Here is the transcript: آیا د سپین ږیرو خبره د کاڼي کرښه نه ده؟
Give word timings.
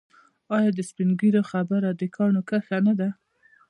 آیا 0.55 0.69
د 0.77 0.79
سپین 0.89 1.09
ږیرو 1.19 1.41
خبره 1.51 1.89
د 1.99 2.01
کاڼي 2.15 2.41
کرښه 2.49 2.77
نه 2.87 2.93
ده؟ 2.99 3.09